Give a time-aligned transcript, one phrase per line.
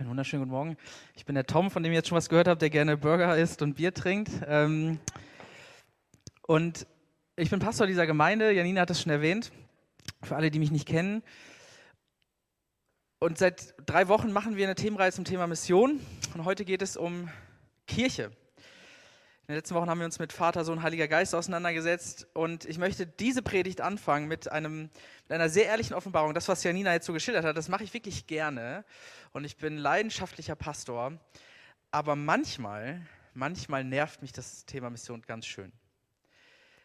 [0.00, 0.76] Einen wunderschönen guten Morgen.
[1.14, 3.36] Ich bin der Tom, von dem ihr jetzt schon was gehört habt, der gerne Burger
[3.36, 4.30] isst und Bier trinkt.
[4.46, 4.98] Ähm,
[6.46, 6.86] und
[7.36, 8.50] ich bin Pastor dieser Gemeinde.
[8.50, 9.52] Janina hat es schon erwähnt.
[10.22, 11.22] Für alle, die mich nicht kennen.
[13.18, 16.00] Und seit drei Wochen machen wir eine Themenreihe zum Thema Mission.
[16.32, 17.28] Und heute geht es um
[17.86, 18.30] Kirche.
[19.50, 22.28] In den letzten Wochen haben wir uns mit Vater, Sohn, Heiliger Geist auseinandergesetzt.
[22.34, 26.34] Und ich möchte diese Predigt anfangen mit, einem, mit einer sehr ehrlichen Offenbarung.
[26.34, 28.84] Das, was Janina jetzt so geschildert hat, das mache ich wirklich gerne
[29.32, 31.18] und ich bin leidenschaftlicher Pastor,
[31.90, 35.72] aber manchmal, manchmal nervt mich das Thema Mission ganz schön.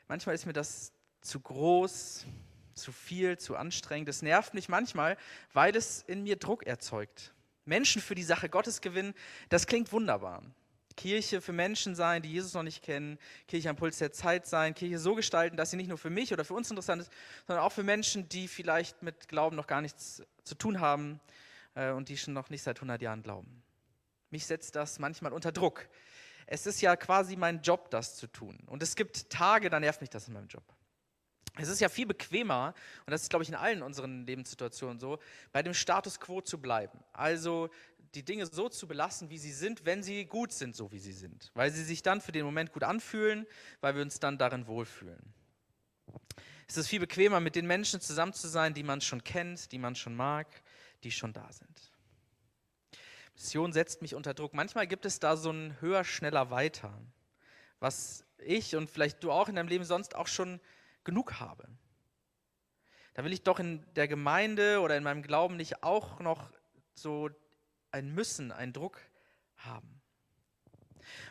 [0.08, 2.26] Manchmal ist mir das zu groß,
[2.74, 4.10] zu viel, zu anstrengend.
[4.10, 5.18] Es nervt mich manchmal,
[5.54, 7.32] weil es in mir Druck erzeugt.
[7.64, 9.14] Menschen für die Sache Gottes gewinnen,
[9.50, 10.42] das klingt wunderbar.
[10.96, 13.18] Kirche für Menschen sein, die Jesus noch nicht kennen,
[13.48, 16.34] Kirche am Puls der Zeit sein, Kirche so gestalten, dass sie nicht nur für mich
[16.34, 17.12] oder für uns interessant ist,
[17.48, 21.20] sondern auch für Menschen, die vielleicht mit Glauben noch gar nichts zu tun haben,
[21.76, 23.64] äh, und die schon noch nicht seit 100 Jahren glauben.
[24.32, 25.88] Mich setzt das manchmal unter Druck.
[26.48, 28.58] Es ist ja quasi mein Job, das zu tun.
[28.68, 30.64] Und es gibt Tage, da nervt mich das in meinem Job.
[31.58, 32.74] Es ist ja viel bequemer,
[33.06, 35.20] und das ist, glaube ich, in allen unseren Lebenssituationen so,
[35.54, 37.00] bei dem Status quo zu bleiben.
[37.14, 37.70] Also
[38.16, 41.12] die Dinge so zu belassen, wie sie sind, wenn sie gut sind, so wie sie
[41.12, 41.52] sind.
[41.54, 43.46] Weil sie sich dann für den Moment gut anfühlen,
[43.82, 45.34] weil wir uns dann darin wohlfühlen.
[46.68, 49.78] Es ist viel bequemer, mit den Menschen zusammen zu sein, die man schon kennt, die
[49.78, 50.48] man schon mag,
[51.04, 51.92] die schon da sind.
[53.36, 54.54] Mission setzt mich unter Druck.
[54.54, 56.98] Manchmal gibt es da so ein höher, schneller, weiter,
[57.80, 60.62] was ich und vielleicht du auch in deinem Leben sonst auch schon
[61.04, 61.68] genug habe.
[63.14, 66.52] Da will ich doch in der Gemeinde oder in meinem Glauben nicht auch noch
[66.94, 67.30] so
[67.96, 69.00] ein Müssen, einen Druck
[69.56, 70.02] haben.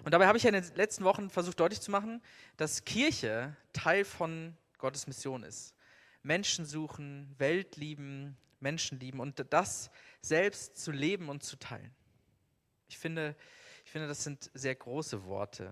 [0.03, 2.23] Und dabei habe ich ja in den letzten Wochen versucht deutlich zu machen,
[2.57, 5.75] dass Kirche Teil von Gottes Mission ist.
[6.23, 9.91] Menschen suchen, Welt lieben, Menschen lieben und das
[10.23, 11.95] selbst zu leben und zu teilen.
[12.89, 13.37] Ich finde,
[13.85, 15.71] ich finde, das sind sehr große Worte.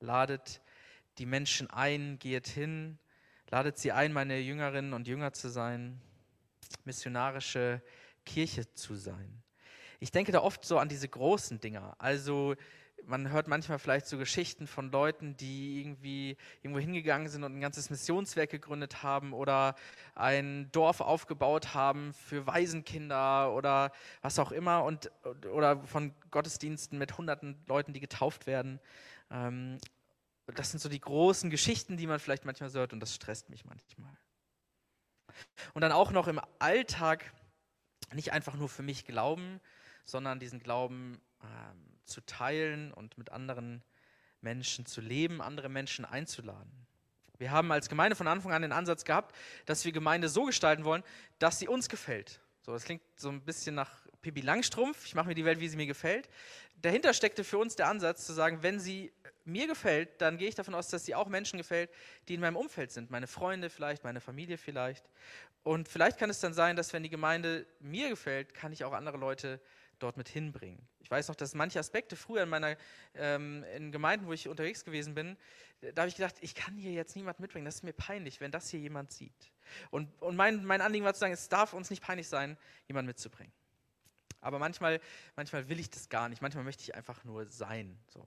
[0.00, 0.62] Ladet
[1.18, 2.98] die Menschen ein, geht hin,
[3.50, 6.00] ladet sie ein, meine Jüngerinnen und Jünger zu sein,
[6.84, 7.82] missionarische
[8.24, 9.41] Kirche zu sein.
[10.02, 12.56] Ich denke da oft so an diese großen Dinger, also
[13.04, 17.60] man hört manchmal vielleicht so Geschichten von Leuten, die irgendwie irgendwo hingegangen sind und ein
[17.60, 19.76] ganzes Missionswerk gegründet haben oder
[20.16, 23.92] ein Dorf aufgebaut haben für Waisenkinder oder
[24.22, 25.12] was auch immer und
[25.52, 28.80] oder von Gottesdiensten mit hunderten Leuten, die getauft werden.
[29.30, 29.78] Ähm,
[30.46, 33.50] das sind so die großen Geschichten, die man vielleicht manchmal so hört und das stresst
[33.50, 34.18] mich manchmal.
[35.74, 37.32] Und dann auch noch im Alltag
[38.12, 39.60] nicht einfach nur für mich glauben,
[40.04, 43.82] sondern diesen Glauben ähm, zu teilen und mit anderen
[44.40, 46.86] Menschen zu leben, andere Menschen einzuladen.
[47.38, 49.34] Wir haben als Gemeinde von Anfang an den Ansatz gehabt,
[49.66, 51.02] dass wir Gemeinde so gestalten wollen,
[51.38, 52.40] dass sie uns gefällt.
[52.60, 53.90] So, das klingt so ein bisschen nach
[54.20, 55.04] Pippi Langstrumpf.
[55.06, 56.28] Ich mache mir die Welt, wie sie mir gefällt.
[56.80, 59.12] Dahinter steckte für uns der Ansatz zu sagen, wenn sie
[59.44, 61.90] mir gefällt, dann gehe ich davon aus, dass sie auch Menschen gefällt,
[62.28, 63.10] die in meinem Umfeld sind.
[63.10, 65.04] Meine Freunde vielleicht, meine Familie vielleicht.
[65.64, 68.92] Und vielleicht kann es dann sein, dass wenn die Gemeinde mir gefällt, kann ich auch
[68.92, 69.60] andere Leute
[70.02, 70.86] dort mit hinbringen.
[71.00, 72.76] Ich weiß noch, dass manche Aspekte früher in meiner
[73.14, 75.36] ähm, in Gemeinden, wo ich unterwegs gewesen bin,
[75.94, 77.64] da habe ich gedacht, ich kann hier jetzt niemand mitbringen.
[77.64, 79.52] Das ist mir peinlich, wenn das hier jemand sieht.
[79.90, 83.08] Und, und mein, mein Anliegen war zu sagen, es darf uns nicht peinlich sein, jemanden
[83.08, 83.52] mitzubringen.
[84.40, 85.00] Aber manchmal,
[85.36, 86.42] manchmal will ich das gar nicht.
[86.42, 87.98] Manchmal möchte ich einfach nur sein.
[88.08, 88.26] So.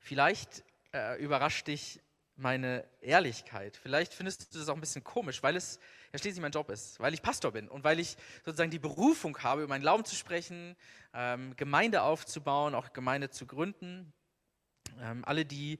[0.00, 2.00] Vielleicht äh, überrascht dich
[2.36, 3.76] meine Ehrlichkeit.
[3.76, 5.80] Vielleicht findest du das auch ein bisschen komisch, weil es
[6.12, 9.38] ja schließlich mein Job ist, weil ich Pastor bin und weil ich sozusagen die Berufung
[9.38, 10.76] habe, über meinen Glauben zu sprechen,
[11.14, 14.12] ähm, Gemeinde aufzubauen, auch Gemeinde zu gründen.
[15.00, 15.78] Ähm, alle, die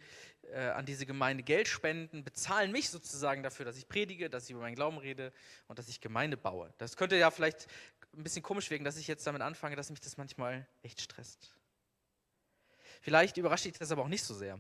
[0.53, 4.51] äh, an diese Gemeinde Geld spenden, bezahlen mich sozusagen dafür, dass ich predige, dass ich
[4.51, 5.33] über meinen Glauben rede
[5.69, 6.73] und dass ich Gemeinde baue.
[6.79, 7.67] Das könnte ja vielleicht
[8.15, 11.55] ein bisschen komisch wirken, dass ich jetzt damit anfange, dass mich das manchmal echt stresst.
[13.01, 14.59] Vielleicht überrascht dich das aber auch nicht so sehr.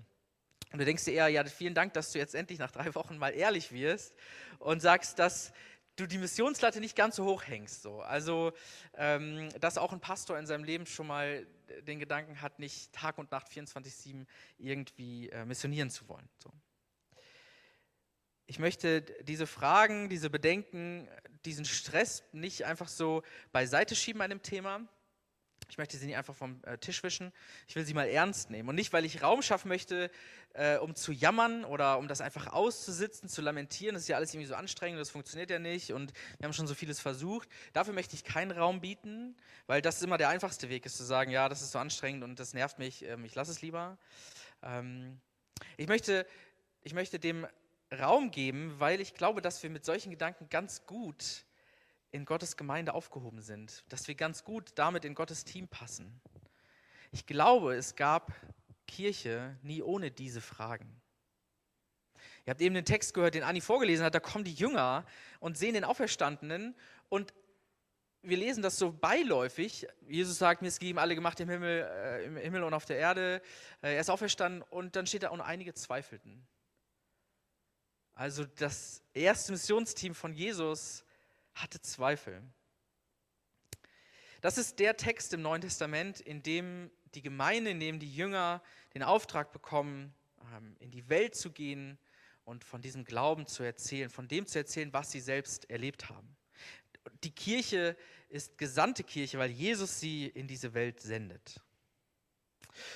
[0.73, 3.19] Und du denkst dir eher, ja, vielen Dank, dass du jetzt endlich nach drei Wochen
[3.19, 4.15] mal ehrlich wirst
[4.59, 5.53] und sagst, dass
[5.97, 7.83] du die Missionslatte nicht ganz so hoch hängst.
[7.83, 8.01] So.
[8.03, 8.53] Also,
[8.95, 11.47] ähm, dass auch ein Pastor in seinem Leben schon mal
[11.83, 14.27] den Gedanken hat, nicht Tag und Nacht 24-7
[14.59, 16.29] irgendwie äh, missionieren zu wollen.
[16.43, 16.53] So.
[18.47, 21.09] Ich möchte diese Fragen, diese Bedenken,
[21.45, 24.87] diesen Stress nicht einfach so beiseite schieben an dem Thema,
[25.69, 27.33] ich möchte sie nicht einfach vom äh, Tisch wischen.
[27.67, 28.69] Ich will sie mal ernst nehmen.
[28.69, 30.11] Und nicht, weil ich Raum schaffen möchte,
[30.55, 33.95] äh, um zu jammern oder um das einfach auszusitzen, zu lamentieren.
[33.95, 36.67] Das ist ja alles irgendwie so anstrengend, das funktioniert ja nicht und wir haben schon
[36.67, 37.49] so vieles versucht.
[37.73, 39.37] Dafür möchte ich keinen Raum bieten,
[39.67, 42.41] weil das immer der einfachste Weg ist, zu sagen, ja, das ist so anstrengend und
[42.41, 43.99] das nervt mich, ähm, ich lasse es lieber.
[44.63, 45.21] Ähm,
[45.77, 46.27] ich, möchte,
[46.83, 47.47] ich möchte dem
[47.93, 51.46] Raum geben, weil ich glaube, dass wir mit solchen Gedanken ganz gut
[52.17, 56.21] in Gottes Gemeinde aufgehoben sind, dass wir ganz gut damit in Gottes Team passen.
[57.13, 58.33] Ich glaube, es gab
[58.87, 61.01] Kirche nie ohne diese Fragen.
[62.45, 65.05] Ihr habt eben den Text gehört, den Anni vorgelesen hat, da kommen die Jünger
[65.41, 66.75] und sehen den Auferstandenen
[67.09, 67.35] und
[68.23, 69.87] wir lesen das so beiläufig.
[70.09, 72.99] Jesus sagt, mir ist gegeben alle gemacht im Himmel, äh, im Himmel und auf der
[72.99, 73.41] Erde.
[73.83, 76.45] Äh, er ist auferstanden und dann steht da, und einige zweifelten.
[78.15, 81.05] Also das erste Missionsteam von Jesus
[81.57, 82.43] hatte Zweifel.
[84.41, 88.63] Das ist der Text im Neuen Testament, in dem die Gemeinde, in dem die Jünger
[88.95, 90.15] den Auftrag bekommen,
[90.55, 91.99] ähm, in die Welt zu gehen
[92.45, 96.37] und von diesem Glauben zu erzählen, von dem zu erzählen, was sie selbst erlebt haben.
[97.25, 97.97] Die Kirche
[98.29, 101.61] ist gesandte Kirche, weil Jesus sie in diese Welt sendet.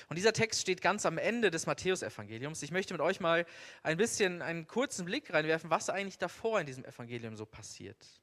[0.07, 2.61] Und dieser Text steht ganz am Ende des Matthäusevangeliums.
[2.61, 3.47] Ich möchte mit euch mal
[3.81, 8.20] ein bisschen einen kurzen Blick reinwerfen, was eigentlich davor in diesem Evangelium so passiert.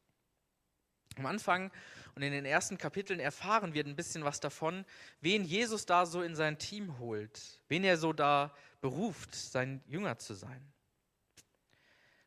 [1.19, 1.71] Am Anfang
[2.15, 4.85] und in den ersten Kapiteln erfahren wir ein bisschen was davon,
[5.21, 10.19] wen Jesus da so in sein Team holt, wen er so da beruft, sein Jünger
[10.19, 10.65] zu sein.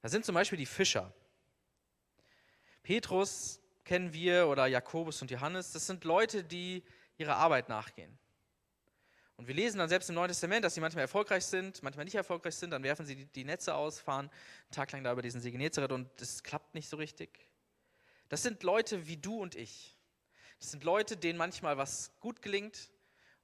[0.01, 1.13] Da sind zum Beispiel die Fischer.
[2.83, 6.83] Petrus kennen wir oder Jakobus und Johannes, das sind Leute, die
[7.17, 8.17] ihrer Arbeit nachgehen.
[9.37, 12.15] Und wir lesen dann selbst im Neuen Testament, dass sie manchmal erfolgreich sind, manchmal nicht
[12.15, 15.21] erfolgreich sind, dann werfen sie die, die Netze aus, fahren einen Tag lang da über
[15.21, 17.50] diesen See Genezareth und es klappt nicht so richtig.
[18.31, 19.97] Das sind Leute wie du und ich.
[20.57, 22.89] Das sind Leute, denen manchmal was gut gelingt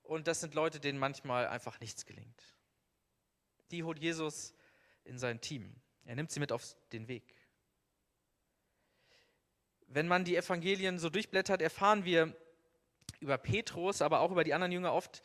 [0.02, 2.42] und das sind Leute, denen manchmal einfach nichts gelingt.
[3.72, 4.54] Die holt Jesus
[5.04, 5.76] in sein Team.
[6.06, 7.36] Er nimmt sie mit auf den Weg.
[9.88, 12.34] Wenn man die Evangelien so durchblättert, erfahren wir
[13.20, 15.22] über Petrus, aber auch über die anderen Jünger oft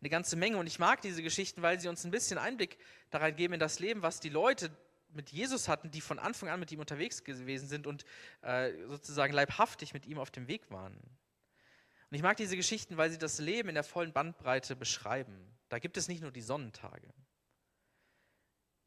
[0.00, 0.56] eine ganze Menge.
[0.56, 2.78] Und ich mag diese Geschichten, weil sie uns ein bisschen Einblick
[3.10, 4.76] da geben in das Leben, was die Leute
[5.14, 8.04] mit Jesus hatten, die von Anfang an mit ihm unterwegs gewesen sind und
[8.42, 10.94] äh, sozusagen leibhaftig mit ihm auf dem Weg waren.
[10.94, 15.56] Und ich mag diese Geschichten, weil sie das Leben in der vollen Bandbreite beschreiben.
[15.68, 17.12] Da gibt es nicht nur die Sonnentage.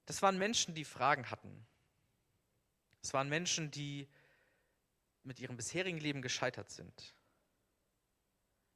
[0.05, 1.65] Das waren Menschen, die Fragen hatten.
[3.01, 4.07] Es waren Menschen, die
[5.23, 7.13] mit ihrem bisherigen Leben gescheitert sind.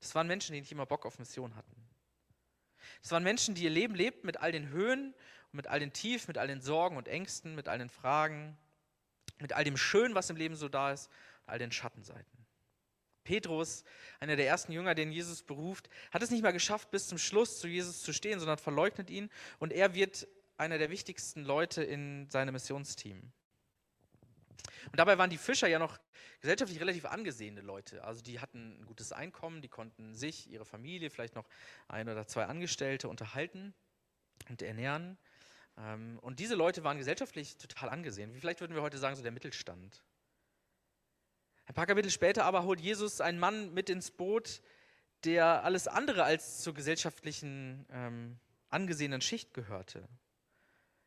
[0.02, 1.90] Das waren Menschen, die nicht immer Bock auf Mission hatten.
[3.02, 5.14] Das waren Menschen, die ihr Leben lebten mit all den Höhen
[5.52, 8.58] mit all den Tiefen, mit all den Sorgen und Ängsten, mit all den Fragen,
[9.40, 11.10] mit all dem Schönen, was im Leben so da ist,
[11.46, 12.46] all den Schattenseiten.
[13.24, 13.84] Petrus,
[14.20, 17.60] einer der ersten Jünger, den Jesus beruft, hat es nicht mal geschafft, bis zum Schluss
[17.60, 20.28] zu Jesus zu stehen, sondern verleugnet ihn und er wird
[20.58, 23.32] einer der wichtigsten Leute in seinem Missionsteam.
[24.86, 26.00] Und dabei waren die Fischer ja noch
[26.40, 28.04] gesellschaftlich relativ angesehene Leute.
[28.04, 31.48] Also die hatten ein gutes Einkommen, die konnten sich, ihre Familie, vielleicht noch
[31.88, 33.74] ein oder zwei Angestellte unterhalten
[34.50, 35.18] und ernähren.
[35.78, 38.34] Ähm, und diese Leute waren gesellschaftlich total angesehen.
[38.34, 40.04] Vielleicht würden wir heute sagen, so der Mittelstand.
[41.66, 44.62] Ein paar Kapitel später aber holt Jesus einen Mann mit ins Boot,
[45.24, 48.40] der alles andere als zur gesellschaftlichen ähm,
[48.70, 50.08] angesehenen Schicht gehörte.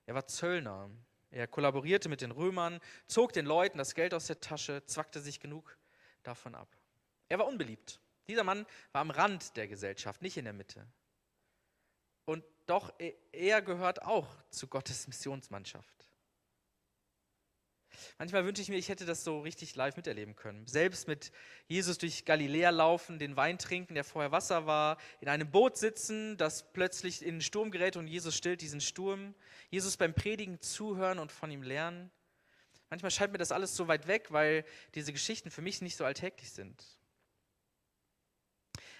[0.06, 0.90] Er war Zöllner.
[1.30, 2.78] Er kollaborierte mit den Römern,
[3.08, 5.76] zog den Leuten das Geld aus der Tasche, zwackte sich genug
[6.22, 6.68] davon ab.
[7.28, 7.98] Er war unbeliebt.
[8.28, 10.86] Dieser Mann war am Rand der Gesellschaft, nicht in der Mitte.
[12.66, 12.92] Doch,
[13.32, 15.94] er gehört auch zu Gottes Missionsmannschaft.
[18.18, 20.66] Manchmal wünsche ich mir, ich hätte das so richtig live miterleben können.
[20.66, 21.32] Selbst mit
[21.66, 26.36] Jesus durch Galiläa laufen, den Wein trinken, der vorher Wasser war, in einem Boot sitzen,
[26.36, 29.34] das plötzlich in den Sturm gerät und Jesus stillt diesen Sturm.
[29.70, 32.10] Jesus beim Predigen zuhören und von ihm lernen.
[32.90, 36.04] Manchmal scheint mir das alles so weit weg, weil diese Geschichten für mich nicht so
[36.04, 36.84] alltäglich sind.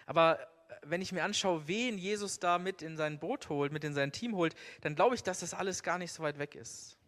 [0.07, 0.54] Aber
[0.87, 4.13] wenn ich mir anschaue, wen Jesus da mit in sein Boot holt, mit in sein
[4.13, 6.99] Team holt, dann glaube ich, dass das alles gar nicht so weit weg ist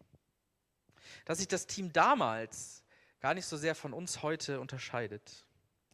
[1.27, 2.85] dass sich das Team damals
[3.19, 5.45] gar nicht so sehr von uns heute unterscheidet.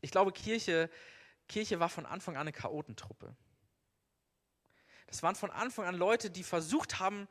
[0.01, 0.91] Ich glaube, Kirche,
[1.47, 3.35] Kirche war von Anfang an eine Chaotentruppe.
[5.07, 7.27] Das waren von Anfang an Leute, die versucht haben,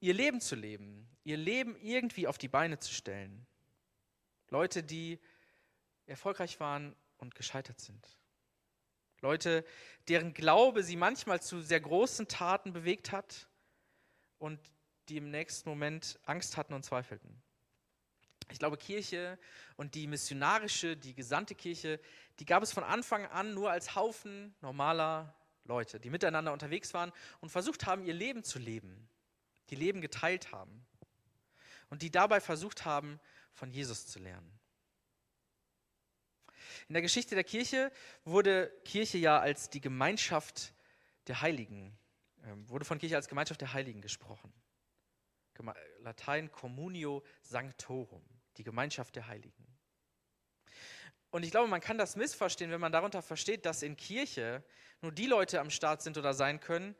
[0.00, 3.46] ihr Leben zu leben, ihr Leben irgendwie auf die Beine zu stellen.
[4.48, 5.20] Leute, die
[6.06, 8.18] erfolgreich waren und gescheitert sind.
[9.22, 9.64] Leute,
[10.08, 13.48] deren Glaube sie manchmal zu sehr großen Taten bewegt hat
[14.38, 14.58] und
[15.08, 17.42] die im nächsten Moment Angst hatten und zweifelten.
[18.50, 19.38] Ich glaube, Kirche
[19.76, 22.00] und die missionarische, die gesandte Kirche,
[22.38, 25.34] die gab es von Anfang an nur als Haufen normaler
[25.64, 29.08] Leute, die miteinander unterwegs waren und versucht haben, ihr Leben zu leben,
[29.70, 30.84] die Leben geteilt haben
[31.90, 33.20] und die dabei versucht haben,
[33.52, 34.59] von Jesus zu lernen.
[36.90, 37.92] In der Geschichte der Kirche
[38.24, 40.74] wurde Kirche ja als die Gemeinschaft
[41.28, 41.96] der Heiligen,
[42.44, 44.52] ähm, wurde von Kirche als Gemeinschaft der Heiligen gesprochen.
[46.00, 48.24] Latein Communio Sanctorum,
[48.56, 49.64] die Gemeinschaft der Heiligen.
[51.30, 54.64] Und ich glaube, man kann das missverstehen, wenn man darunter versteht, dass in Kirche
[55.00, 56.96] nur die Leute am Start sind oder sein können,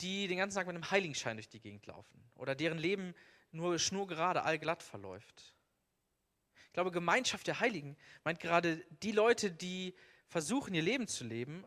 [0.00, 3.16] die den ganzen Tag mit einem Heiligenschein durch die Gegend laufen oder deren Leben
[3.50, 5.53] nur schnurgerade, allglatt verläuft.
[6.74, 9.94] Ich glaube, Gemeinschaft der Heiligen meint gerade die Leute, die
[10.26, 11.64] versuchen, ihr Leben zu leben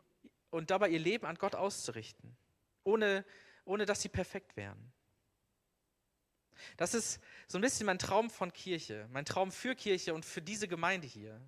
[0.50, 2.36] und dabei ihr Leben an Gott auszurichten,
[2.84, 3.24] ohne,
[3.64, 4.92] ohne dass sie perfekt wären.
[6.76, 10.42] Das ist so ein bisschen mein Traum von Kirche, mein Traum für Kirche und für
[10.42, 11.40] diese Gemeinde hier.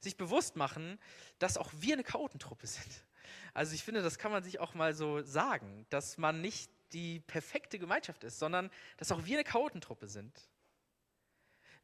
[0.00, 0.98] Sich bewusst machen,
[1.38, 3.06] dass auch wir eine Chaotentruppe sind.
[3.54, 7.20] Also ich finde, das kann man sich auch mal so sagen, dass man nicht die
[7.20, 10.50] perfekte Gemeinschaft ist, sondern dass auch wir eine Chaotentruppe sind.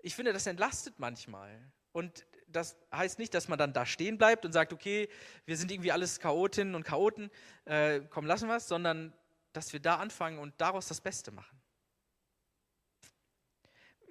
[0.04, 1.58] Ich finde, das entlastet manchmal.
[1.92, 5.08] Und das heißt nicht, dass man dann da stehen bleibt und sagt, okay,
[5.46, 7.30] wir sind irgendwie alles Chaotinnen und Chaoten,
[7.64, 9.14] äh, komm, lassen wir es, sondern
[9.54, 11.58] dass wir da anfangen und daraus das Beste machen.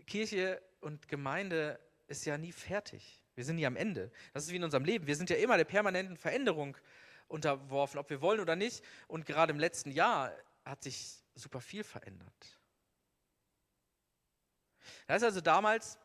[0.08, 3.22] Kirche und Gemeinde ist ja nie fertig.
[3.36, 4.12] Wir sind nie am Ende.
[4.34, 5.06] Das ist wie in unserem Leben.
[5.06, 6.76] Wir sind ja immer der permanenten Veränderung
[7.28, 8.84] unterworfen, ob wir wollen oder nicht.
[9.08, 10.34] Und gerade im letzten Jahr
[10.66, 12.63] hat sich super viel verändert.
[15.08, 15.98] Da ist also damals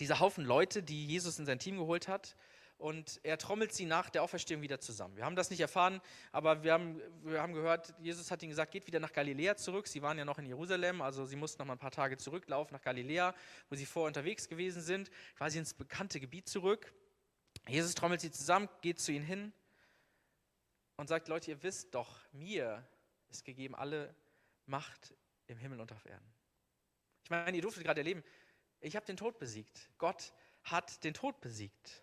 [0.00, 2.36] dieser Haufen Leute, die Jesus in sein Team geholt hat,
[2.78, 5.16] und er trommelt sie nach der Auferstehung wieder zusammen.
[5.16, 6.00] Wir haben das nicht erfahren,
[6.30, 9.88] aber wir haben, wir haben gehört, Jesus hat ihnen gesagt, geht wieder nach Galiläa zurück.
[9.88, 12.74] Sie waren ja noch in Jerusalem, also sie mussten noch mal ein paar Tage zurücklaufen
[12.76, 13.34] nach Galiläa,
[13.68, 16.94] wo sie vorher unterwegs gewesen sind, quasi ins bekannte Gebiet zurück.
[17.66, 19.52] Jesus trommelt sie zusammen, geht zu ihnen hin
[20.96, 22.86] und sagt, Leute, ihr wisst doch, mir
[23.28, 24.14] ist gegeben alle
[24.66, 25.14] Macht
[25.48, 26.37] im Himmel und auf Erden.
[27.28, 28.24] Ich meine, ihr durftet gerade erleben,
[28.80, 29.90] ich habe den Tod besiegt.
[29.98, 30.32] Gott
[30.62, 32.02] hat den Tod besiegt.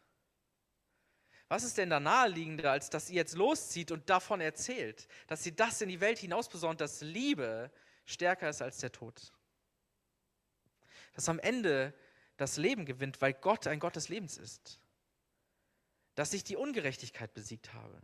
[1.48, 5.56] Was ist denn da naheliegender, als dass ihr jetzt loszieht und davon erzählt, dass sie
[5.56, 7.72] das in die Welt hinaus besonders, dass Liebe
[8.06, 9.34] stärker ist als der Tod?
[11.14, 11.96] Dass am Ende
[12.38, 14.80] das Leben gewinnt, weil Gott ein Gott des Lebens ist.
[16.14, 18.00] Dass ich die Ungerechtigkeit besiegt habe.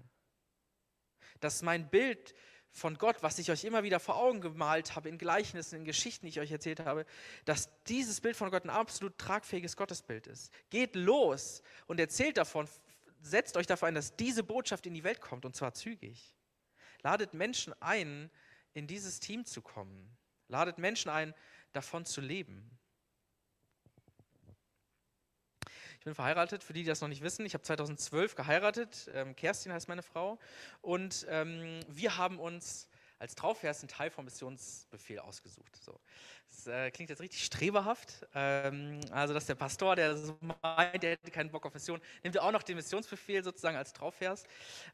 [1.40, 2.34] Dass mein Bild
[2.72, 6.26] von Gott, was ich euch immer wieder vor Augen gemalt habe, in Gleichnissen, in Geschichten,
[6.26, 7.06] die ich euch erzählt habe,
[7.46, 10.52] dass dieses Bild von Gott ein absolut tragfähiges Gottesbild ist.
[10.70, 12.68] Geht los und erzählt davon,
[13.22, 16.36] setzt euch dafür ein, dass diese Botschaft in die Welt kommt und zwar zügig.
[17.04, 18.30] Ladet Menschen ein,
[18.74, 20.18] in dieses Team zu kommen.
[20.48, 21.34] Ladet Menschen ein,
[21.74, 22.80] davon zu leben.
[26.02, 27.46] Ich bin verheiratet, für die, die das noch nicht wissen.
[27.46, 29.08] Ich habe 2012 geheiratet.
[29.14, 30.40] Ähm, Kerstin heißt meine Frau.
[30.82, 32.88] Und ähm, wir haben uns
[33.20, 35.76] als Traufvers einen Teil vom Missionsbefehl ausgesucht.
[35.80, 36.00] So.
[36.50, 38.26] Das äh, klingt jetzt richtig streberhaft.
[38.34, 42.36] Ähm, also, dass der Pastor, der so meint, der hätte keinen Bock auf Mission, nimmt
[42.40, 44.44] auch noch den Missionsbefehl sozusagen als Traufvers.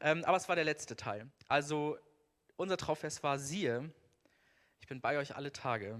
[0.02, 1.26] Ähm, aber es war der letzte Teil.
[1.48, 1.96] Also,
[2.56, 3.90] unser Traufvers war: Siehe,
[4.78, 5.98] ich bin bei euch alle Tage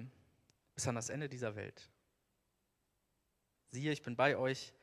[0.74, 1.88] bis an das Ende dieser Welt.
[3.70, 4.74] Siehe, ich bin bei euch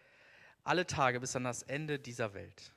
[0.66, 2.74] alle Tage bis an das Ende dieser Welt.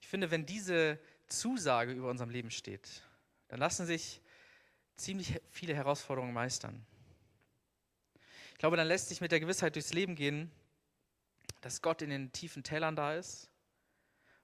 [0.00, 3.02] Ich finde, wenn diese Zusage über unserem Leben steht,
[3.48, 4.22] dann lassen sich
[4.96, 6.86] ziemlich viele Herausforderungen meistern.
[8.52, 10.50] Ich glaube, dann lässt sich mit der Gewissheit durchs Leben gehen,
[11.60, 13.50] dass Gott in den tiefen Tälern da ist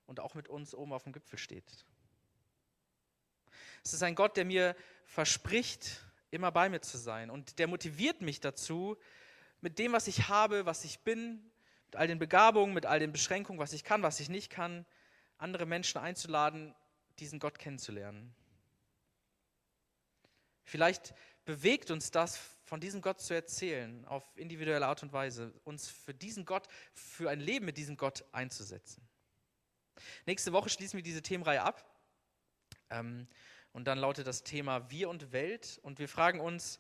[0.06, 1.86] und auch mit uns oben auf dem Gipfel steht.
[3.84, 4.74] Es ist ein Gott, der mir
[5.06, 8.98] verspricht, immer bei mir zu sein und der motiviert mich dazu,
[9.60, 11.50] mit dem, was ich habe, was ich bin,
[11.86, 14.86] mit all den Begabungen, mit all den Beschränkungen, was ich kann, was ich nicht kann,
[15.38, 16.74] andere Menschen einzuladen,
[17.18, 18.34] diesen Gott kennenzulernen.
[20.64, 25.88] Vielleicht bewegt uns das, von diesem Gott zu erzählen, auf individuelle Art und Weise, uns
[25.88, 29.08] für diesen Gott, für ein Leben mit diesem Gott einzusetzen.
[30.26, 31.84] Nächste Woche schließen wir diese Themenreihe ab.
[32.90, 33.26] Ähm,
[33.72, 35.78] und dann lautet das Thema Wir und Welt.
[35.82, 36.78] Und wir fragen uns,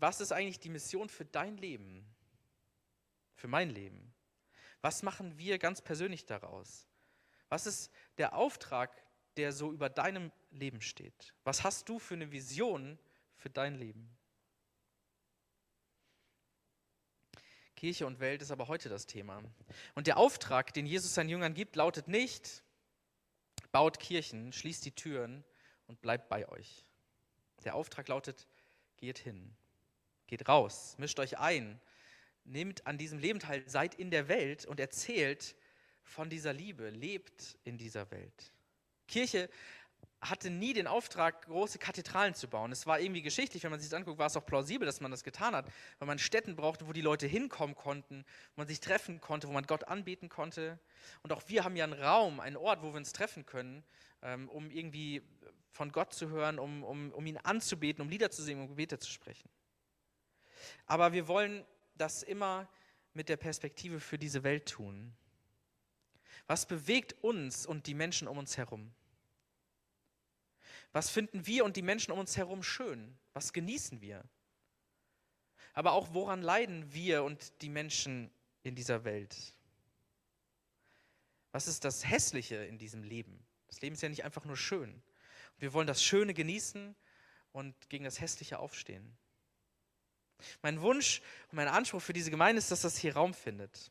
[0.00, 2.06] was ist eigentlich die Mission für dein Leben?
[3.34, 4.14] Für mein Leben?
[4.80, 6.86] Was machen wir ganz persönlich daraus?
[7.48, 8.90] Was ist der Auftrag,
[9.36, 11.34] der so über deinem Leben steht?
[11.44, 12.98] Was hast du für eine Vision
[13.36, 14.16] für dein Leben?
[17.76, 19.42] Kirche und Welt ist aber heute das Thema.
[19.94, 22.64] Und der Auftrag, den Jesus seinen Jüngern gibt, lautet nicht,
[23.70, 25.44] baut Kirchen, schließt die Türen
[25.86, 26.86] und bleibt bei euch.
[27.64, 28.48] Der Auftrag lautet,
[28.96, 29.54] geht hin.
[30.26, 31.80] Geht raus, mischt euch ein,
[32.44, 35.56] nehmt an diesem Leben teil, seid in der Welt und erzählt
[36.02, 38.52] von dieser Liebe, lebt in dieser Welt.
[39.08, 39.48] Kirche
[40.20, 42.72] hatte nie den Auftrag, große Kathedralen zu bauen.
[42.72, 45.10] Es war irgendwie geschichtlich, wenn man sich das anguckt, war es auch plausibel, dass man
[45.10, 45.66] das getan hat,
[45.98, 49.52] weil man Städten brauchte, wo die Leute hinkommen konnten, wo man sich treffen konnte, wo
[49.52, 50.78] man Gott anbeten konnte.
[51.22, 53.84] Und auch wir haben ja einen Raum, einen Ort, wo wir uns treffen können,
[54.22, 55.22] ähm, um irgendwie
[55.70, 58.98] von Gott zu hören, um, um, um ihn anzubeten, um Lieder zu singen, um Gebete
[58.98, 59.48] zu sprechen.
[60.86, 62.68] Aber wir wollen das immer
[63.14, 65.14] mit der Perspektive für diese Welt tun?
[66.46, 68.92] Was bewegt uns und die Menschen um uns herum?
[70.92, 73.18] Was finden wir und die Menschen um uns herum schön?
[73.32, 74.24] Was genießen wir?
[75.72, 78.30] Aber auch woran leiden wir und die Menschen
[78.62, 79.54] in dieser Welt?
[81.52, 83.44] Was ist das Hässliche in diesem Leben?
[83.66, 85.02] Das Leben ist ja nicht einfach nur schön.
[85.58, 86.94] Wir wollen das Schöne genießen
[87.52, 89.16] und gegen das Hässliche aufstehen.
[90.62, 93.90] Mein Wunsch und mein Anspruch für diese Gemeinde ist, dass das hier Raum findet.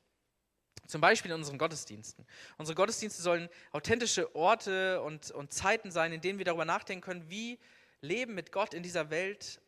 [0.87, 2.25] Zum Beispiel in unseren Gottesdiensten.
[2.57, 7.29] Unsere Gottesdienste sollen authentische Orte und, und Zeiten sein, in denen wir darüber nachdenken können,
[7.29, 7.59] wie
[8.01, 9.59] Leben mit Gott in dieser Welt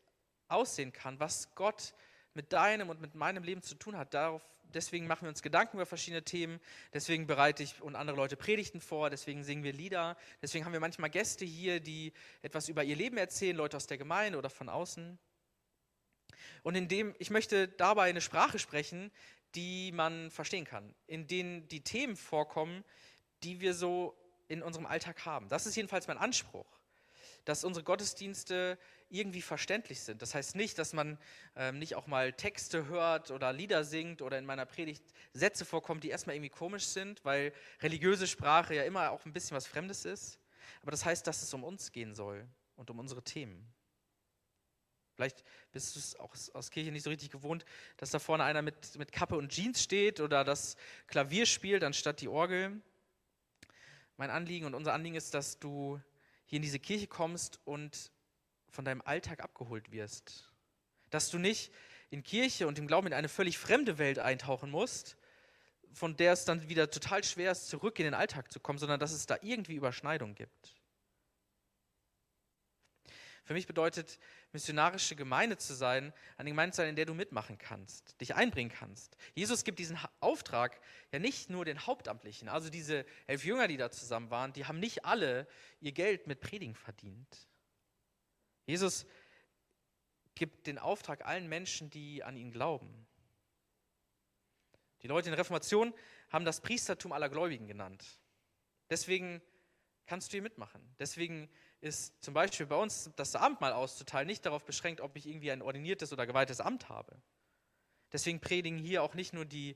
[0.48, 1.94] aussehen kann, was Gott
[2.34, 4.14] mit deinem und mit meinem Leben zu tun hat.
[4.14, 4.44] Darauf,
[4.74, 6.60] deswegen machen wir uns Gedanken über verschiedene Themen,
[6.94, 10.80] deswegen bereite ich und andere Leute Predigten vor, deswegen singen wir Lieder, deswegen haben wir
[10.80, 14.70] manchmal Gäste hier, die etwas über ihr Leben erzählen, Leute aus der Gemeinde oder von
[14.70, 15.18] außen.
[16.63, 19.12] Und indem ich möchte dabei eine Sprache sprechen,
[19.56, 22.84] die man verstehen kann, in denen die Themen vorkommen,
[23.44, 24.16] die wir so
[24.48, 25.50] in unserem Alltag haben.
[25.50, 26.68] Das ist jedenfalls mein Anspruch,
[27.46, 28.77] dass unsere Gottesdienste
[29.10, 30.22] irgendwie verständlich sind.
[30.22, 31.18] Das heißt nicht, dass man
[31.56, 36.01] ähm, nicht auch mal Texte hört oder Lieder singt oder in meiner Predigt Sätze vorkommen,
[36.01, 40.06] die erstmal irgendwie komisch sind, weil religiöse Sprache ja immer auch ein bisschen was Fremdes
[40.06, 40.39] ist.
[40.82, 43.66] Aber das heißt, dass es um uns gehen soll und um unsere Themen.
[45.18, 47.66] Vielleicht bist du es auch aus Kirche nicht so richtig gewohnt,
[47.98, 52.22] dass da vorne einer mit, mit Kappe und Jeans steht oder das Klavier spielt anstatt
[52.22, 52.80] die Orgel.
[54.16, 56.00] Mein Anliegen und unser Anliegen ist, dass du
[56.46, 58.12] hier in diese Kirche kommst und
[58.70, 60.52] von deinem Alltag abgeholt wirst.
[61.10, 61.72] Dass du nicht
[62.12, 65.18] in Kirche und im Glauben in eine völlig fremde Welt eintauchen musst,
[65.94, 69.00] von der es dann wieder total schwer ist, zurück in den Alltag zu kommen, sondern
[69.00, 70.77] dass es da irgendwie Überschneidung gibt.
[73.48, 74.20] Für mich bedeutet
[74.51, 78.70] missionarische Gemeinde zu sein, eine Gemeinde zu sein, in der du mitmachen kannst, dich einbringen
[78.70, 79.16] kannst.
[79.36, 80.82] Jesus gibt diesen Auftrag
[81.13, 84.82] ja nicht nur den Hauptamtlichen, also diese elf Jünger, die da zusammen waren, die haben
[84.82, 85.48] nicht alle
[85.80, 87.48] ihr Geld mit Predigen verdient.
[88.65, 89.06] Jesus
[90.36, 93.08] gibt den Auftrag allen Menschen, die an ihn glauben.
[95.04, 95.93] Die Leute in der Reformation
[96.32, 98.19] haben das Priestertum aller Gläubigen genannt.
[98.89, 99.41] Deswegen
[100.06, 100.82] kannst du hier mitmachen.
[101.00, 101.50] Deswegen
[101.82, 105.62] ist zum Beispiel bei uns das Abendmahl auszuteilen nicht darauf beschränkt, ob ich irgendwie ein
[105.62, 107.22] ordiniertes oder geweihtes Amt habe.
[108.12, 109.76] Deswegen predigen hier auch nicht nur die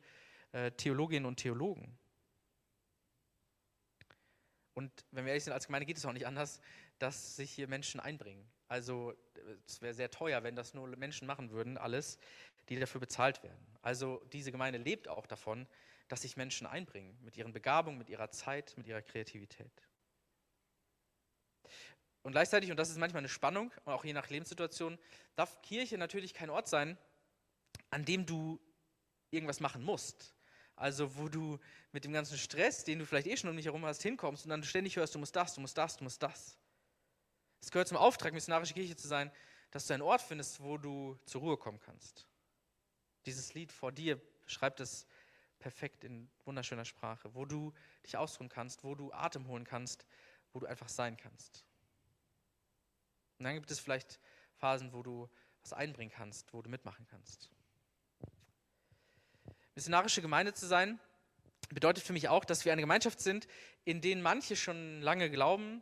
[0.52, 1.98] äh, Theologinnen und Theologen.
[4.74, 6.60] Und wenn wir ehrlich sind, als Gemeinde geht es auch nicht anders,
[6.98, 8.50] dass sich hier Menschen einbringen.
[8.68, 9.14] Also
[9.68, 12.18] es wäre sehr teuer, wenn das nur Menschen machen würden, alles,
[12.70, 13.78] die dafür bezahlt werden.
[13.82, 15.68] Also diese Gemeinde lebt auch davon,
[16.08, 19.72] dass sich Menschen einbringen mit ihren Begabungen, mit ihrer Zeit, mit ihrer Kreativität.
[22.24, 25.00] Und gleichzeitig, und das ist manchmal eine Spannung, auch je nach Lebenssituation,
[25.36, 26.98] darf Kirche natürlich kein Ort sein,
[27.90, 28.60] an dem du
[29.32, 30.36] irgendwas machen musst.
[30.76, 31.60] Also wo du
[31.92, 34.50] mit dem ganzen Stress, den du vielleicht eh schon um dich herum hast, hinkommst und
[34.50, 36.58] dann ständig hörst, du musst das, du musst das, du musst das.
[37.62, 39.32] Es gehört zum Auftrag, missionarische Kirche zu sein,
[39.72, 42.28] dass du einen Ort findest, wo du zur Ruhe kommen kannst.
[43.26, 45.06] Dieses Lied vor dir beschreibt es
[45.60, 50.06] perfekt in wunderschöner Sprache, wo du dich ausruhen kannst, wo du Atem holen kannst,
[50.54, 51.64] wo du einfach sein kannst.
[53.42, 54.20] Und dann gibt es vielleicht
[54.58, 55.28] Phasen, wo du
[55.64, 57.50] was einbringen kannst, wo du mitmachen kannst.
[59.74, 61.00] Missionarische Gemeinde zu sein,
[61.70, 63.48] bedeutet für mich auch, dass wir eine Gemeinschaft sind,
[63.84, 65.82] in denen manche schon lange glauben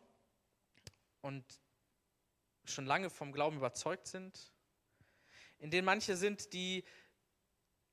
[1.20, 1.44] und
[2.64, 4.54] schon lange vom Glauben überzeugt sind,
[5.58, 6.86] in denen manche sind, die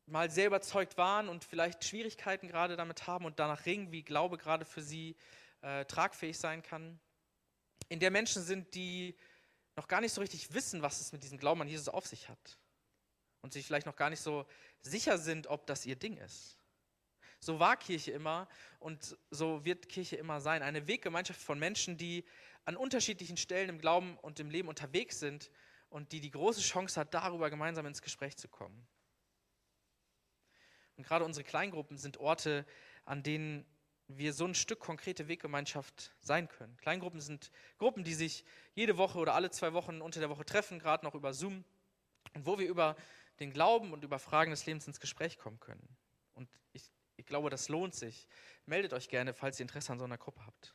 [0.07, 4.38] mal sehr überzeugt waren und vielleicht Schwierigkeiten gerade damit haben und danach ringen, wie Glaube
[4.38, 5.16] gerade für sie
[5.62, 7.00] äh, tragfähig sein kann,
[7.88, 9.16] in der Menschen sind, die
[9.77, 12.29] noch gar nicht so richtig wissen, was es mit diesem Glauben an Jesus auf sich
[12.29, 12.59] hat.
[13.43, 14.47] Und sich vielleicht noch gar nicht so
[14.81, 16.59] sicher sind, ob das ihr Ding ist.
[17.39, 18.49] So war Kirche immer
[18.81, 20.62] und so wird Kirche immer sein.
[20.62, 22.25] Eine Weggemeinschaft von Menschen, die
[22.65, 25.51] an unterschiedlichen Stellen im Glauben und im Leben unterwegs sind
[25.91, 28.89] und die die große Chance hat, darüber gemeinsam ins Gespräch zu kommen.
[30.97, 32.67] Und gerade unsere Kleingruppen sind Orte,
[33.05, 33.67] an denen
[34.09, 36.77] wir so ein Stück konkrete Weggemeinschaft sein können.
[36.77, 40.79] Kleingruppen sind Gruppen, die sich jede Woche oder alle zwei Wochen unter der Woche treffen,
[40.79, 41.64] gerade noch über Zoom,
[42.35, 42.97] und wo wir über
[43.40, 45.87] den Glauben und über Fragen des Lebens ins Gespräch kommen können.
[46.35, 48.29] Und ich, ich glaube, das lohnt sich.
[48.64, 50.75] Meldet euch gerne, falls ihr Interesse an so einer Gruppe habt.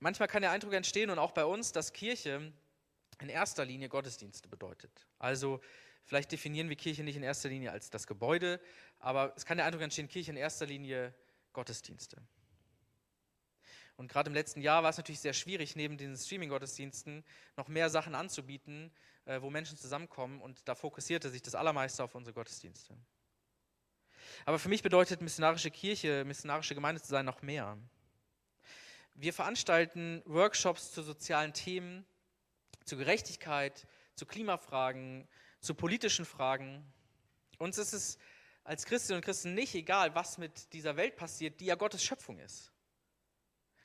[0.00, 2.52] Manchmal kann der Eindruck entstehen, und auch bei uns, dass Kirche
[3.20, 5.06] in erster Linie Gottesdienste bedeutet.
[5.18, 5.60] Also
[6.08, 8.60] Vielleicht definieren wir Kirche nicht in erster Linie als das Gebäude,
[8.98, 11.12] aber es kann der Eindruck entstehen, Kirche in erster Linie
[11.52, 12.16] Gottesdienste.
[13.96, 17.22] Und gerade im letzten Jahr war es natürlich sehr schwierig, neben den Streaming-Gottesdiensten
[17.58, 18.90] noch mehr Sachen anzubieten,
[19.26, 20.40] äh, wo Menschen zusammenkommen.
[20.40, 22.96] Und da fokussierte sich das Allermeiste auf unsere Gottesdienste.
[24.46, 27.76] Aber für mich bedeutet missionarische Kirche, missionarische Gemeinde zu sein noch mehr.
[29.12, 32.06] Wir veranstalten Workshops zu sozialen Themen,
[32.86, 35.28] zu Gerechtigkeit, zu Klimafragen,
[35.60, 36.84] zu politischen Fragen.
[37.58, 38.18] Uns ist es
[38.64, 42.38] als Christinnen und Christen nicht egal, was mit dieser Welt passiert, die ja Gottes Schöpfung
[42.38, 42.72] ist.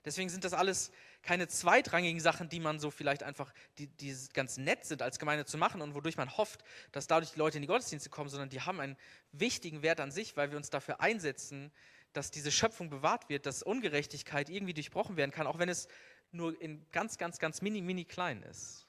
[0.05, 4.57] Deswegen sind das alles keine zweitrangigen Sachen, die man so vielleicht einfach, die, die ganz
[4.57, 7.61] nett sind als Gemeinde zu machen und wodurch man hofft, dass dadurch die Leute in
[7.61, 8.97] die Gottesdienste kommen, sondern die haben einen
[9.31, 11.71] wichtigen Wert an sich, weil wir uns dafür einsetzen,
[12.11, 15.87] dass diese Schöpfung bewahrt wird, dass Ungerechtigkeit irgendwie durchbrochen werden kann, auch wenn es
[16.31, 18.82] nur in ganz, ganz, ganz mini, mini klein ist.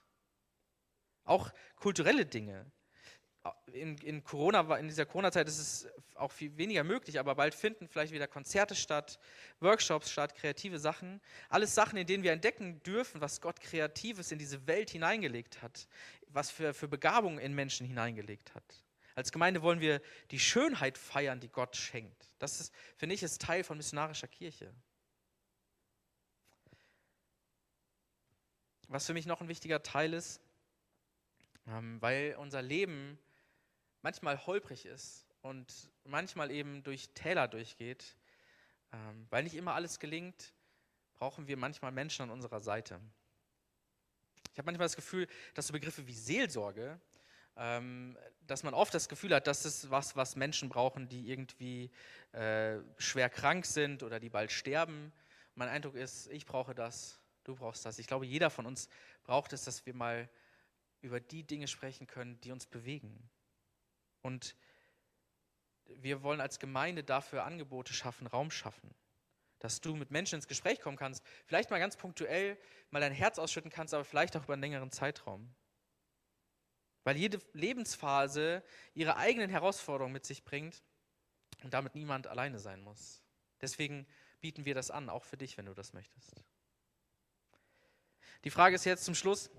[1.25, 2.71] Auch kulturelle Dinge
[3.73, 7.89] in, in Corona, in dieser Corona-Zeit ist es auch viel weniger möglich, aber bald finden
[7.89, 9.19] vielleicht wieder Konzerte statt,
[9.61, 11.21] Workshops statt, kreative Sachen.
[11.49, 15.89] Alles Sachen, in denen wir entdecken dürfen, was Gott Kreatives in diese Welt hineingelegt hat,
[16.29, 18.85] was für, für Begabungen in Menschen hineingelegt hat.
[19.15, 22.33] Als Gemeinde wollen wir die Schönheit feiern, die Gott schenkt.
[22.39, 24.75] Das ist, finde ich, ist Teil von missionarischer Kirche.
[28.89, 30.41] Was für mich noch ein wichtiger Teil ist,
[31.67, 33.19] weil unser Leben
[34.03, 38.17] manchmal holprig ist und manchmal eben durch Täler durchgeht,
[38.93, 40.53] ähm, weil nicht immer alles gelingt,
[41.15, 43.01] brauchen wir manchmal Menschen an unserer Seite.
[44.53, 47.01] Ich habe manchmal das Gefühl, dass so Begriffe wie Seelsorge,
[47.57, 51.91] ähm, dass man oft das Gefühl hat, das ist was, was Menschen brauchen, die irgendwie
[52.33, 55.13] äh, schwer krank sind oder die bald sterben.
[55.55, 57.99] Mein Eindruck ist, ich brauche das, du brauchst das.
[57.99, 58.89] Ich glaube, jeder von uns
[59.25, 60.29] braucht es, dass wir mal
[61.05, 63.31] über die Dinge sprechen können, die uns bewegen.
[64.23, 64.57] Und
[65.85, 68.95] wir wollen als Gemeinde dafür Angebote schaffen, Raum schaffen.
[69.59, 72.59] Dass du mit Menschen ins Gespräch kommen kannst, vielleicht mal ganz punktuell
[72.91, 75.55] mal dein Herz ausschütten kannst, aber vielleicht auch über einen längeren Zeitraum.
[77.05, 78.63] Weil jede Lebensphase
[78.95, 80.83] ihre eigenen Herausforderungen mit sich bringt
[81.63, 83.23] und damit niemand alleine sein muss.
[83.61, 84.07] Deswegen
[84.41, 86.43] bieten wir das an, auch für dich, wenn du das möchtest.
[88.45, 89.51] Die Frage ist jetzt zum Schluss,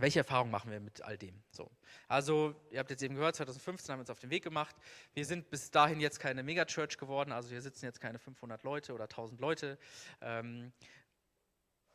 [0.00, 1.42] welche Erfahrungen machen wir mit all dem?
[1.50, 1.70] So.
[2.08, 4.76] Also, ihr habt jetzt eben gehört, 2015 haben wir uns auf den Weg gemacht.
[5.14, 8.92] Wir sind bis dahin jetzt keine Megachurch geworden, also hier sitzen jetzt keine 500 Leute
[8.92, 9.78] oder 1000 Leute.
[10.20, 10.72] Ähm,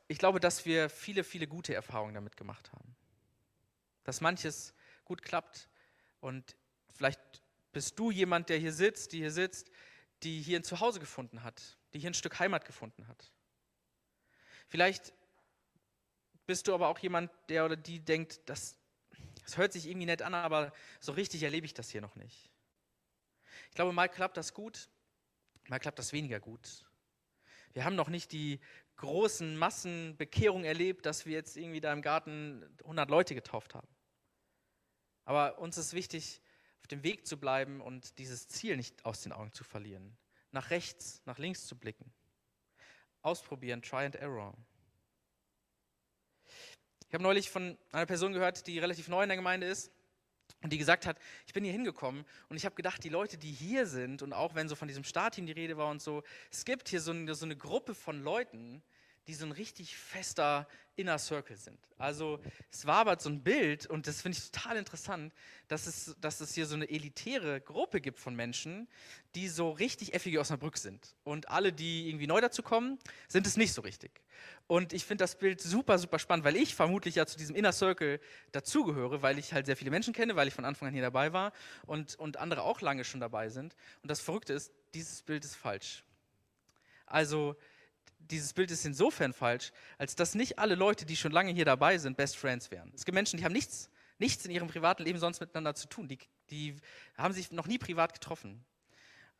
[0.07, 2.95] ich glaube, dass wir viele, viele gute Erfahrungen damit gemacht haben.
[4.03, 5.69] Dass manches gut klappt
[6.19, 6.55] und
[6.93, 7.19] vielleicht
[7.71, 9.71] bist du jemand, der hier sitzt, die hier sitzt,
[10.23, 13.31] die hier ein Zuhause gefunden hat, die hier ein Stück Heimat gefunden hat.
[14.67, 15.13] Vielleicht
[16.45, 18.77] bist du aber auch jemand, der oder die denkt, das,
[19.43, 22.51] das hört sich irgendwie nett an, aber so richtig erlebe ich das hier noch nicht.
[23.69, 24.89] Ich glaube, mal klappt das gut,
[25.67, 26.86] mal klappt das weniger gut.
[27.73, 28.60] Wir haben noch nicht die
[28.97, 33.88] großen Massenbekehrungen erlebt, dass wir jetzt irgendwie da im Garten 100 Leute getauft haben.
[35.25, 36.41] Aber uns ist wichtig,
[36.79, 40.15] auf dem Weg zu bleiben und dieses Ziel nicht aus den Augen zu verlieren.
[40.51, 42.13] Nach rechts, nach links zu blicken.
[43.21, 44.55] Ausprobieren, try and error.
[47.15, 49.89] Ich habe neulich von einer Person gehört, die relativ neu in der Gemeinde ist
[50.62, 53.54] und die gesagt hat, ich bin hier hingekommen und ich habe gedacht, die Leute, die
[53.54, 56.65] hier sind und auch wenn so von diesem Startteam die Rede war und so, es
[56.65, 58.84] gibt hier so eine, so eine Gruppe von Leuten,
[59.27, 61.79] die so ein richtig fester Inner Circle sind.
[61.97, 62.39] Also
[62.71, 65.33] es war aber so ein Bild und das finde ich total interessant,
[65.67, 68.88] dass es, dass es hier so eine elitäre Gruppe gibt von Menschen,
[69.33, 71.15] die so richtig effige Osnabrück sind.
[71.23, 74.21] Und alle, die irgendwie neu dazu kommen, sind es nicht so richtig.
[74.67, 77.73] Und ich finde das Bild super, super spannend, weil ich vermutlich ja zu diesem Inner
[77.73, 78.19] Circle
[78.51, 81.33] dazugehöre, weil ich halt sehr viele Menschen kenne, weil ich von Anfang an hier dabei
[81.33, 81.51] war
[81.85, 83.75] und, und andere auch lange schon dabei sind.
[84.01, 86.03] Und das Verrückte ist, dieses Bild ist falsch.
[87.05, 87.55] Also
[88.31, 91.97] dieses Bild ist insofern falsch, als dass nicht alle Leute, die schon lange hier dabei
[91.97, 92.91] sind, Best Friends wären.
[92.95, 96.07] Es gibt Menschen, die haben nichts, nichts in ihrem privaten Leben sonst miteinander zu tun.
[96.07, 96.75] Die, die
[97.17, 98.63] haben sich noch nie privat getroffen.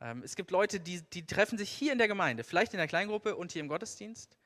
[0.00, 2.88] Ähm, es gibt Leute, die, die treffen sich hier in der Gemeinde, vielleicht in der
[2.88, 4.36] Kleingruppe und hier im Gottesdienst.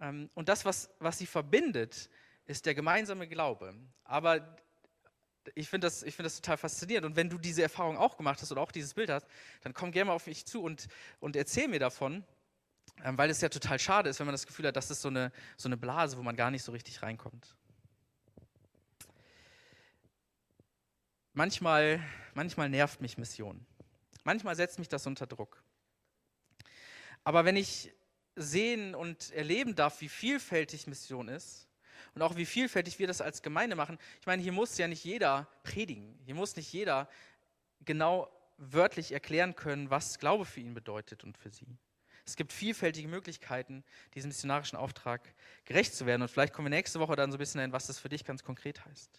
[0.00, 2.10] Ähm, und das, was, was sie verbindet,
[2.46, 3.74] ist der gemeinsame Glaube.
[4.04, 4.56] Aber
[5.54, 7.06] ich finde das, find das total faszinierend.
[7.06, 9.26] Und wenn du diese Erfahrung auch gemacht hast oder auch dieses Bild hast,
[9.62, 10.88] dann komm gerne mal auf mich zu und,
[11.20, 12.24] und erzähl mir davon.
[13.04, 15.08] Ähm, weil es ja total schade ist, wenn man das Gefühl hat, das ist so
[15.08, 17.56] eine, so eine Blase, wo man gar nicht so richtig reinkommt.
[21.32, 22.00] Manchmal,
[22.34, 23.66] manchmal nervt mich Mission.
[24.22, 25.62] Manchmal setzt mich das unter Druck.
[27.24, 27.92] Aber wenn ich
[28.36, 31.68] sehen und erleben darf, wie vielfältig Mission ist
[32.14, 35.04] und auch wie vielfältig wir das als Gemeinde machen, ich meine, hier muss ja nicht
[35.04, 36.18] jeder predigen.
[36.24, 37.08] Hier muss nicht jeder
[37.84, 41.78] genau wörtlich erklären können, was Glaube für ihn bedeutet und für sie.
[42.24, 46.22] Es gibt vielfältige Möglichkeiten, diesem missionarischen Auftrag gerecht zu werden.
[46.22, 48.24] Und vielleicht kommen wir nächste Woche dann so ein bisschen hin, was das für dich
[48.24, 49.18] ganz konkret heißt.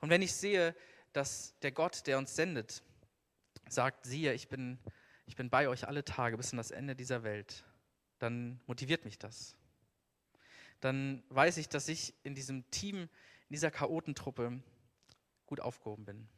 [0.00, 0.74] Und wenn ich sehe,
[1.12, 2.82] dass der Gott, der uns sendet,
[3.68, 4.78] sagt, siehe, ich bin,
[5.26, 7.64] ich bin bei euch alle Tage bis an das Ende dieser Welt,
[8.18, 9.56] dann motiviert mich das.
[10.80, 12.96] Dann weiß ich, dass ich in diesem Team,
[13.48, 14.60] in dieser Chaotentruppe
[15.46, 16.28] gut aufgehoben bin.